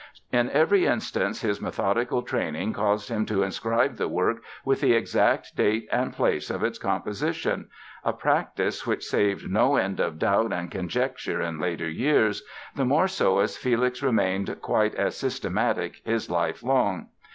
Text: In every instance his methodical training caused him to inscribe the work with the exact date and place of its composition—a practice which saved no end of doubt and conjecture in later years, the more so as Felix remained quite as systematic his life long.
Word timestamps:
In 0.33 0.49
every 0.49 0.87
instance 0.87 1.41
his 1.41 1.61
methodical 1.61 2.23
training 2.23 2.73
caused 2.73 3.09
him 3.09 3.23
to 3.27 3.43
inscribe 3.43 3.97
the 3.97 4.07
work 4.07 4.41
with 4.65 4.81
the 4.81 4.93
exact 4.93 5.55
date 5.55 5.87
and 5.91 6.11
place 6.11 6.49
of 6.49 6.63
its 6.63 6.79
composition—a 6.79 8.13
practice 8.13 8.87
which 8.87 9.05
saved 9.05 9.47
no 9.47 9.75
end 9.75 9.99
of 9.99 10.17
doubt 10.17 10.53
and 10.53 10.71
conjecture 10.71 11.39
in 11.39 11.59
later 11.59 11.87
years, 11.87 12.41
the 12.75 12.83
more 12.83 13.07
so 13.07 13.37
as 13.41 13.57
Felix 13.57 14.01
remained 14.01 14.59
quite 14.59 14.95
as 14.95 15.15
systematic 15.15 16.01
his 16.03 16.31
life 16.31 16.63
long. 16.63 17.09